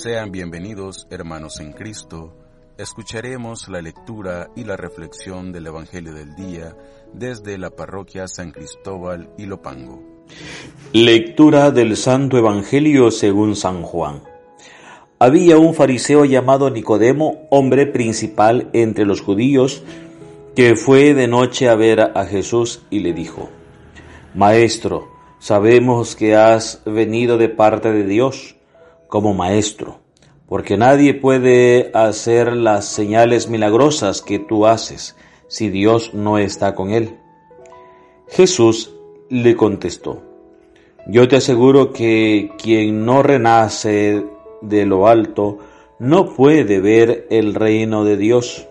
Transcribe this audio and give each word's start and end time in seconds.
Sean 0.00 0.30
bienvenidos, 0.30 1.08
hermanos 1.10 1.58
en 1.58 1.72
Cristo. 1.72 2.32
Escucharemos 2.78 3.66
la 3.68 3.82
lectura 3.82 4.48
y 4.54 4.62
la 4.62 4.76
reflexión 4.76 5.50
del 5.50 5.66
Evangelio 5.66 6.14
del 6.14 6.36
Día 6.36 6.76
desde 7.12 7.58
la 7.58 7.70
parroquia 7.70 8.28
San 8.28 8.52
Cristóbal 8.52 9.28
y 9.36 9.46
Lopango. 9.46 10.00
Lectura 10.92 11.72
del 11.72 11.96
Santo 11.96 12.38
Evangelio 12.38 13.10
según 13.10 13.56
San 13.56 13.82
Juan. 13.82 14.22
Había 15.18 15.58
un 15.58 15.74
fariseo 15.74 16.24
llamado 16.24 16.70
Nicodemo, 16.70 17.48
hombre 17.50 17.88
principal 17.88 18.70
entre 18.74 19.04
los 19.04 19.20
judíos, 19.20 19.82
que 20.54 20.76
fue 20.76 21.12
de 21.12 21.26
noche 21.26 21.68
a 21.68 21.74
ver 21.74 22.12
a 22.14 22.24
Jesús 22.24 22.82
y 22.88 23.00
le 23.00 23.12
dijo, 23.12 23.50
Maestro, 24.32 25.08
sabemos 25.40 26.14
que 26.14 26.36
has 26.36 26.82
venido 26.86 27.36
de 27.36 27.48
parte 27.48 27.90
de 27.90 28.04
Dios 28.04 28.54
como 29.08 29.34
maestro, 29.34 29.98
porque 30.46 30.76
nadie 30.76 31.14
puede 31.14 31.90
hacer 31.94 32.52
las 32.52 32.84
señales 32.86 33.48
milagrosas 33.48 34.22
que 34.22 34.38
tú 34.38 34.66
haces 34.66 35.16
si 35.48 35.70
Dios 35.70 36.14
no 36.14 36.38
está 36.38 36.74
con 36.74 36.90
él. 36.90 37.16
Jesús 38.28 38.94
le 39.30 39.56
contestó, 39.56 40.22
yo 41.06 41.26
te 41.26 41.36
aseguro 41.36 41.92
que 41.92 42.50
quien 42.62 43.06
no 43.06 43.22
renace 43.22 44.24
de 44.60 44.84
lo 44.84 45.08
alto 45.08 45.58
no 45.98 46.34
puede 46.34 46.80
ver 46.80 47.26
el 47.30 47.54
reino 47.54 48.04
de 48.04 48.16
Dios. 48.16 48.66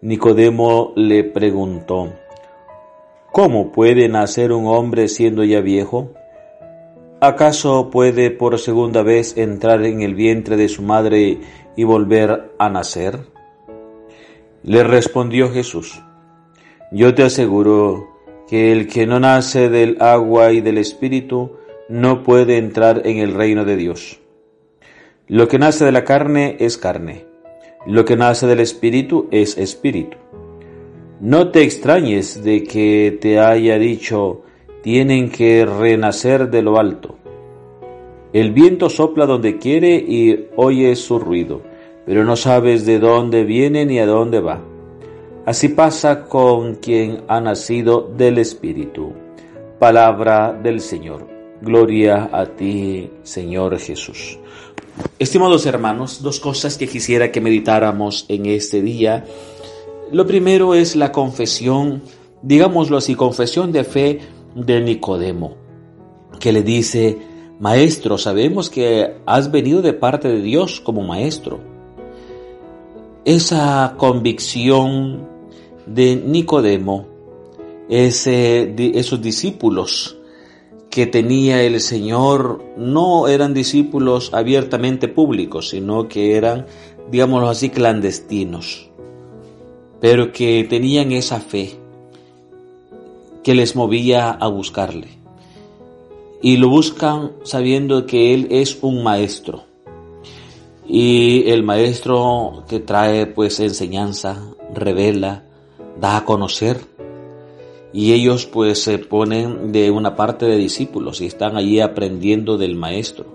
Nicodemo 0.00 0.92
le 0.96 1.22
preguntó, 1.22 2.12
¿cómo 3.30 3.70
puede 3.70 4.08
nacer 4.08 4.50
un 4.50 4.66
hombre 4.66 5.06
siendo 5.06 5.44
ya 5.44 5.60
viejo? 5.60 6.10
¿Acaso 7.24 7.88
puede 7.88 8.32
por 8.32 8.58
segunda 8.58 9.04
vez 9.04 9.36
entrar 9.36 9.84
en 9.84 10.02
el 10.02 10.16
vientre 10.16 10.56
de 10.56 10.68
su 10.68 10.82
madre 10.82 11.38
y 11.76 11.84
volver 11.84 12.50
a 12.58 12.68
nacer? 12.68 13.20
Le 14.64 14.82
respondió 14.82 15.52
Jesús, 15.52 16.02
Yo 16.90 17.14
te 17.14 17.22
aseguro 17.22 18.08
que 18.48 18.72
el 18.72 18.88
que 18.88 19.06
no 19.06 19.20
nace 19.20 19.68
del 19.68 19.98
agua 20.00 20.50
y 20.50 20.62
del 20.62 20.78
Espíritu 20.78 21.52
no 21.88 22.24
puede 22.24 22.58
entrar 22.58 23.02
en 23.04 23.18
el 23.18 23.34
reino 23.34 23.64
de 23.64 23.76
Dios. 23.76 24.18
Lo 25.28 25.46
que 25.46 25.60
nace 25.60 25.84
de 25.84 25.92
la 25.92 26.02
carne 26.02 26.56
es 26.58 26.76
carne, 26.76 27.24
lo 27.86 28.04
que 28.04 28.16
nace 28.16 28.48
del 28.48 28.58
Espíritu 28.58 29.28
es 29.30 29.56
Espíritu. 29.58 30.16
No 31.20 31.52
te 31.52 31.62
extrañes 31.62 32.42
de 32.42 32.64
que 32.64 33.16
te 33.20 33.38
haya 33.38 33.78
dicho, 33.78 34.42
tienen 34.82 35.30
que 35.30 35.64
renacer 35.64 36.50
de 36.50 36.62
lo 36.62 36.78
alto. 36.78 37.16
El 38.32 38.52
viento 38.52 38.90
sopla 38.90 39.26
donde 39.26 39.58
quiere 39.58 39.94
y 39.96 40.48
oyes 40.56 41.00
su 41.00 41.18
ruido, 41.18 41.62
pero 42.04 42.24
no 42.24 42.36
sabes 42.36 42.84
de 42.84 42.98
dónde 42.98 43.44
viene 43.44 43.86
ni 43.86 43.98
a 43.98 44.06
dónde 44.06 44.40
va. 44.40 44.60
Así 45.44 45.68
pasa 45.68 46.24
con 46.24 46.76
quien 46.76 47.22
ha 47.28 47.40
nacido 47.40 48.10
del 48.16 48.38
Espíritu. 48.38 49.12
Palabra 49.78 50.52
del 50.52 50.80
Señor. 50.80 51.28
Gloria 51.60 52.30
a 52.32 52.46
ti, 52.46 53.10
Señor 53.22 53.78
Jesús. 53.78 54.38
Estimados 55.18 55.66
hermanos, 55.66 56.22
dos 56.22 56.40
cosas 56.40 56.76
que 56.76 56.88
quisiera 56.88 57.30
que 57.30 57.40
meditáramos 57.40 58.24
en 58.28 58.46
este 58.46 58.82
día. 58.82 59.24
Lo 60.10 60.26
primero 60.26 60.74
es 60.74 60.96
la 60.96 61.12
confesión, 61.12 62.02
digámoslo 62.42 62.96
así, 62.96 63.14
confesión 63.14 63.72
de 63.72 63.84
fe 63.84 64.20
de 64.54 64.80
Nicodemo, 64.80 65.54
que 66.38 66.52
le 66.52 66.62
dice, 66.62 67.18
Maestro, 67.58 68.18
sabemos 68.18 68.70
que 68.70 69.18
has 69.24 69.50
venido 69.50 69.82
de 69.82 69.92
parte 69.92 70.28
de 70.28 70.42
Dios 70.42 70.80
como 70.80 71.02
maestro. 71.02 71.60
Esa 73.24 73.94
convicción 73.96 75.28
de 75.86 76.16
Nicodemo, 76.16 77.06
ese, 77.88 78.74
esos 78.98 79.22
discípulos 79.22 80.18
que 80.90 81.06
tenía 81.06 81.62
el 81.62 81.80
Señor, 81.80 82.64
no 82.76 83.28
eran 83.28 83.54
discípulos 83.54 84.34
abiertamente 84.34 85.08
públicos, 85.08 85.68
sino 85.70 86.08
que 86.08 86.36
eran, 86.36 86.66
digámoslo 87.10 87.48
así, 87.48 87.70
clandestinos, 87.70 88.90
pero 90.00 90.32
que 90.32 90.66
tenían 90.68 91.12
esa 91.12 91.40
fe 91.40 91.78
que 93.42 93.54
les 93.54 93.74
movía 93.76 94.30
a 94.30 94.48
buscarle. 94.48 95.08
Y 96.40 96.56
lo 96.56 96.68
buscan 96.68 97.32
sabiendo 97.44 98.06
que 98.06 98.34
Él 98.34 98.48
es 98.50 98.78
un 98.82 99.02
maestro. 99.02 99.64
Y 100.86 101.48
el 101.50 101.62
maestro 101.62 102.64
que 102.68 102.80
trae 102.80 103.26
pues 103.26 103.60
enseñanza, 103.60 104.42
revela, 104.74 105.44
da 106.00 106.16
a 106.16 106.24
conocer. 106.24 106.80
Y 107.92 108.12
ellos 108.12 108.46
pues 108.46 108.82
se 108.82 108.98
ponen 108.98 109.70
de 109.70 109.90
una 109.90 110.16
parte 110.16 110.46
de 110.46 110.56
discípulos 110.56 111.20
y 111.20 111.26
están 111.26 111.56
allí 111.56 111.80
aprendiendo 111.80 112.58
del 112.58 112.74
maestro. 112.74 113.26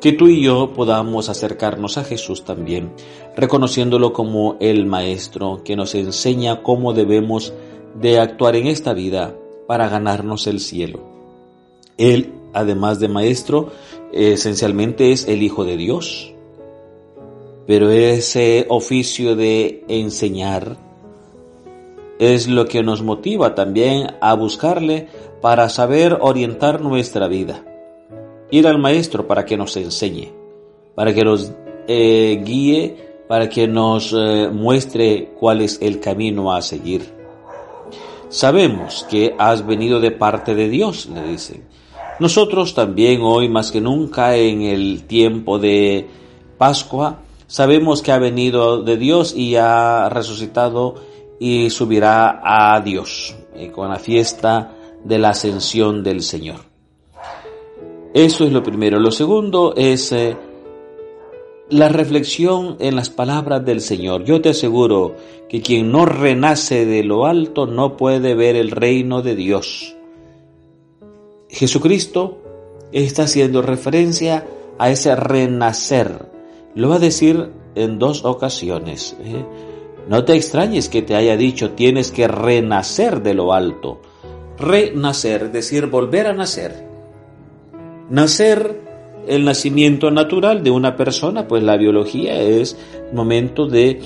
Que 0.00 0.12
tú 0.12 0.28
y 0.28 0.42
yo 0.42 0.72
podamos 0.72 1.28
acercarnos 1.28 1.98
a 1.98 2.04
Jesús 2.04 2.44
también, 2.44 2.90
reconociéndolo 3.36 4.14
como 4.14 4.56
el 4.60 4.86
maestro 4.86 5.62
que 5.62 5.76
nos 5.76 5.94
enseña 5.94 6.62
cómo 6.62 6.94
debemos 6.94 7.52
de 7.94 8.18
actuar 8.18 8.56
en 8.56 8.66
esta 8.66 8.92
vida 8.92 9.34
para 9.66 9.88
ganarnos 9.88 10.46
el 10.46 10.60
cielo. 10.60 11.00
Él, 11.96 12.32
además 12.52 12.98
de 12.98 13.08
maestro, 13.08 13.70
esencialmente 14.12 15.12
es 15.12 15.28
el 15.28 15.42
Hijo 15.42 15.64
de 15.64 15.76
Dios. 15.76 16.34
Pero 17.66 17.90
ese 17.90 18.66
oficio 18.68 19.36
de 19.36 19.84
enseñar 19.88 20.76
es 22.18 22.48
lo 22.48 22.66
que 22.66 22.82
nos 22.82 23.02
motiva 23.02 23.54
también 23.54 24.08
a 24.20 24.34
buscarle 24.34 25.08
para 25.40 25.68
saber 25.68 26.18
orientar 26.20 26.80
nuestra 26.80 27.28
vida. 27.28 27.64
Ir 28.50 28.66
al 28.66 28.78
maestro 28.78 29.26
para 29.26 29.44
que 29.44 29.56
nos 29.56 29.76
enseñe, 29.76 30.32
para 30.94 31.14
que 31.14 31.24
nos 31.24 31.52
eh, 31.86 32.42
guíe, 32.44 32.96
para 33.28 33.48
que 33.48 33.68
nos 33.68 34.12
eh, 34.12 34.48
muestre 34.52 35.30
cuál 35.38 35.60
es 35.60 35.80
el 35.80 36.00
camino 36.00 36.52
a 36.52 36.60
seguir. 36.60 37.19
Sabemos 38.30 39.04
que 39.10 39.34
has 39.38 39.66
venido 39.66 39.98
de 39.98 40.12
parte 40.12 40.54
de 40.54 40.68
Dios, 40.68 41.06
le 41.12 41.22
dicen. 41.24 41.64
Nosotros 42.20 42.74
también 42.74 43.22
hoy 43.22 43.48
más 43.48 43.72
que 43.72 43.80
nunca 43.80 44.36
en 44.36 44.62
el 44.62 45.04
tiempo 45.04 45.58
de 45.58 46.08
Pascua 46.56 47.22
sabemos 47.48 48.02
que 48.02 48.12
ha 48.12 48.18
venido 48.18 48.82
de 48.82 48.96
Dios 48.96 49.34
y 49.34 49.56
ha 49.56 50.08
resucitado 50.08 50.94
y 51.40 51.70
subirá 51.70 52.40
a 52.44 52.80
Dios 52.80 53.34
eh, 53.54 53.72
con 53.72 53.88
la 53.88 53.98
fiesta 53.98 54.76
de 55.02 55.18
la 55.18 55.30
ascensión 55.30 56.04
del 56.04 56.22
Señor. 56.22 56.60
Eso 58.14 58.44
es 58.44 58.52
lo 58.52 58.62
primero. 58.62 59.00
Lo 59.00 59.10
segundo 59.10 59.74
es 59.76 60.12
eh, 60.12 60.36
la 61.70 61.88
reflexión 61.88 62.76
en 62.80 62.96
las 62.96 63.10
palabras 63.10 63.64
del 63.64 63.80
Señor. 63.80 64.24
Yo 64.24 64.40
te 64.40 64.50
aseguro 64.50 65.14
que 65.48 65.62
quien 65.62 65.92
no 65.92 66.04
renace 66.04 66.84
de 66.84 67.04
lo 67.04 67.26
alto 67.26 67.66
no 67.66 67.96
puede 67.96 68.34
ver 68.34 68.56
el 68.56 68.70
reino 68.70 69.22
de 69.22 69.36
Dios. 69.36 69.96
Jesucristo 71.48 72.38
está 72.92 73.22
haciendo 73.22 73.62
referencia 73.62 74.46
a 74.78 74.90
ese 74.90 75.14
renacer. 75.14 76.26
Lo 76.74 76.88
va 76.88 76.96
a 76.96 77.00
decir 77.00 77.50
en 77.74 77.98
dos 77.98 78.24
ocasiones. 78.24 79.16
¿eh? 79.22 79.44
No 80.08 80.24
te 80.24 80.34
extrañes 80.34 80.88
que 80.88 81.02
te 81.02 81.14
haya 81.14 81.36
dicho 81.36 81.72
tienes 81.72 82.10
que 82.10 82.26
renacer 82.26 83.22
de 83.22 83.34
lo 83.34 83.52
alto. 83.52 84.00
Renacer, 84.58 85.52
decir 85.52 85.86
volver 85.86 86.26
a 86.26 86.32
nacer. 86.32 86.86
Nacer 88.08 88.89
el 89.26 89.44
nacimiento 89.44 90.10
natural 90.10 90.62
de 90.62 90.70
una 90.70 90.96
persona, 90.96 91.46
pues 91.46 91.62
la 91.62 91.76
biología 91.76 92.40
es 92.40 92.76
momento 93.12 93.66
de 93.66 94.00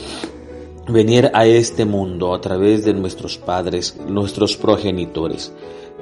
venir 0.88 1.31
a 1.32 1.46
este 1.46 1.84
mundo 1.84 2.34
a 2.34 2.40
través 2.40 2.84
de 2.84 2.94
nuestros 2.94 3.38
padres, 3.38 3.96
nuestros 4.08 4.56
progenitores. 4.56 5.52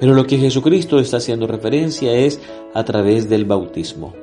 Pero 0.01 0.15
lo 0.15 0.27
que 0.27 0.39
Jesucristo 0.39 0.99
está 0.99 1.19
haciendo 1.19 1.47
referencia 1.47 2.13
es 2.13 2.41
a 2.75 2.85
través 2.85 3.29
del 3.29 3.45
bautismo. 3.45 4.15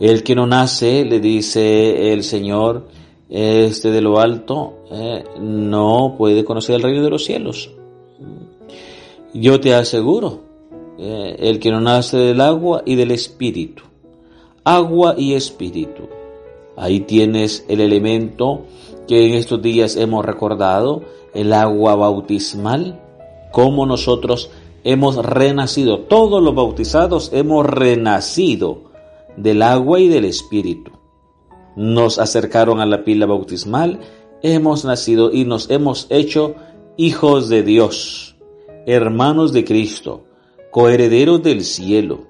El 0.00 0.22
que 0.22 0.34
no 0.34 0.46
nace, 0.46 1.04
le 1.04 1.20
dice 1.20 2.12
el 2.12 2.24
Señor, 2.24 2.88
este 3.28 3.90
de 3.90 4.00
lo 4.00 4.18
alto, 4.18 4.84
eh, 4.90 5.24
no 5.40 6.14
puede 6.18 6.44
conocer 6.44 6.76
el 6.76 6.82
reino 6.82 7.02
de 7.02 7.10
los 7.10 7.24
cielos. 7.24 7.70
Yo 9.32 9.60
te 9.60 9.74
aseguro, 9.74 10.40
eh, 11.02 11.36
el 11.38 11.58
que 11.60 11.70
no 11.70 11.80
nace 11.80 12.18
del 12.18 12.42
agua 12.42 12.82
y 12.84 12.94
del 12.94 13.10
espíritu, 13.10 13.84
agua 14.64 15.14
y 15.16 15.32
espíritu. 15.32 16.02
Ahí 16.76 17.00
tienes 17.00 17.64
el 17.68 17.80
elemento 17.80 18.66
que 19.08 19.26
en 19.26 19.34
estos 19.34 19.62
días 19.62 19.96
hemos 19.96 20.26
recordado, 20.26 21.02
el 21.32 21.54
agua 21.54 21.94
bautismal, 21.94 23.00
como 23.50 23.86
nosotros 23.86 24.50
hemos 24.84 25.16
renacido, 25.16 26.00
todos 26.00 26.42
los 26.42 26.54
bautizados 26.54 27.30
hemos 27.32 27.64
renacido 27.64 28.90
del 29.38 29.62
agua 29.62 30.00
y 30.00 30.08
del 30.08 30.26
Espíritu. 30.26 30.92
Nos 31.76 32.18
acercaron 32.18 32.78
a 32.78 32.84
la 32.86 33.04
pila 33.04 33.24
bautismal, 33.24 34.00
hemos 34.42 34.84
nacido 34.84 35.32
y 35.32 35.46
nos 35.46 35.70
hemos 35.70 36.06
hecho 36.10 36.56
hijos 36.98 37.48
de 37.48 37.62
Dios, 37.62 38.36
hermanos 38.86 39.52
de 39.52 39.64
Cristo, 39.64 40.24
coherederos 40.70 41.42
del 41.42 41.64
cielo, 41.64 42.26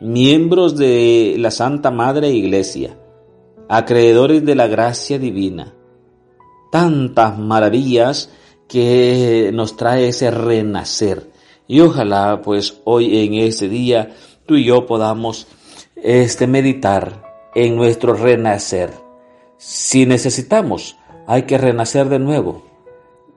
miembros 0.00 0.76
de 0.76 1.34
la 1.38 1.50
Santa 1.50 1.90
Madre 1.90 2.30
Iglesia, 2.30 2.96
acreedores 3.68 4.44
de 4.44 4.54
la 4.54 4.68
gracia 4.68 5.18
divina. 5.18 5.74
Tantas 6.70 7.38
maravillas 7.38 8.30
que 8.68 9.50
nos 9.52 9.76
trae 9.76 10.08
ese 10.08 10.30
renacer. 10.30 11.30
Y 11.66 11.80
ojalá 11.80 12.40
pues 12.42 12.80
hoy 12.84 13.24
en 13.24 13.34
este 13.34 13.68
día 13.68 14.14
tú 14.46 14.56
y 14.56 14.64
yo 14.64 14.86
podamos 14.86 15.46
este 15.96 16.46
meditar 16.46 17.24
en 17.54 17.76
nuestro 17.76 18.14
renacer. 18.14 18.90
Si 19.56 20.06
necesitamos, 20.06 20.96
hay 21.26 21.42
que 21.42 21.58
renacer 21.58 22.08
de 22.08 22.18
nuevo. 22.18 22.62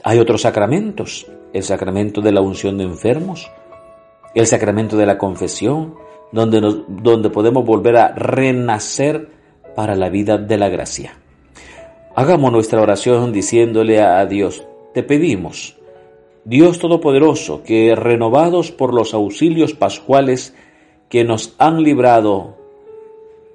Hay 0.04 0.20
otros 0.20 0.42
sacramentos, 0.42 1.28
el 1.54 1.64
sacramento 1.64 2.22
de 2.22 2.32
la 2.32 2.42
unción 2.42 2.78
de 2.78 2.84
enfermos, 2.84 3.50
el 4.36 4.48
sacramento 4.48 4.98
de 4.98 5.06
la 5.06 5.18
confesión, 5.18 5.96
donde, 6.32 6.62
donde 6.88 7.30
podemos 7.30 7.66
volver 7.66 7.98
a 7.98 8.10
renacer 8.10 9.30
para 9.76 9.96
la 9.96 10.10
vida 10.10 10.38
de 10.38 10.58
la 10.58 10.70
gracia. 10.70 11.14
Hagamos 12.16 12.52
nuestra 12.52 12.82
oración 12.82 13.32
diciéndole 13.32 14.02
a 14.02 14.26
Dios, 14.26 14.66
te 14.94 15.04
pedimos, 15.04 15.78
Dios 16.46 16.80
Todopoderoso, 16.80 17.62
que 17.64 17.94
renovados 17.96 18.72
por 18.72 18.94
los 18.94 19.14
auxilios 19.14 19.74
pascuales 19.74 20.56
que 21.10 21.24
nos 21.24 21.54
han 21.58 21.84
librado 21.84 22.56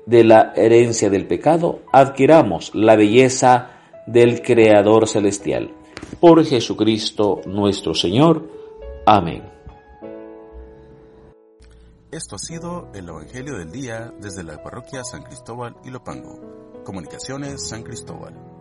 de 0.06 0.24
la 0.24 0.52
herencia 0.56 1.10
del 1.10 1.26
pecado, 1.26 1.80
adquiramos 1.92 2.74
la 2.74 2.96
belleza 2.96 3.70
del 4.06 4.42
Creador 4.42 5.08
Celestial. 5.08 5.70
Por 6.20 6.44
Jesucristo 6.44 7.40
nuestro 7.46 7.94
Señor. 7.94 8.48
Amén. 9.06 9.42
Esto 12.12 12.36
ha 12.36 12.38
sido 12.38 12.90
el 12.92 13.08
Evangelio 13.08 13.56
del 13.56 13.72
Día 13.72 14.12
desde 14.20 14.42
la 14.42 14.62
parroquia 14.62 15.02
San 15.02 15.22
Cristóbal 15.22 15.78
y 15.82 15.88
Lopango. 15.88 16.82
Comunicaciones 16.84 17.66
San 17.66 17.82
Cristóbal. 17.82 18.51